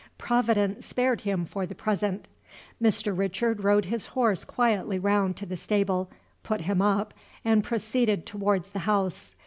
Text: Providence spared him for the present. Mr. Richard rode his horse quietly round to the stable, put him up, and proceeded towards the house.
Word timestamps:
Providence 0.17 0.87
spared 0.87 1.21
him 1.21 1.45
for 1.45 1.67
the 1.67 1.75
present. 1.75 2.27
Mr. 2.81 3.15
Richard 3.15 3.63
rode 3.63 3.85
his 3.85 4.07
horse 4.07 4.43
quietly 4.43 4.97
round 4.97 5.37
to 5.37 5.45
the 5.45 5.55
stable, 5.55 6.09
put 6.41 6.61
him 6.61 6.81
up, 6.81 7.13
and 7.45 7.63
proceeded 7.63 8.25
towards 8.25 8.71
the 8.71 8.79
house. 8.89 9.35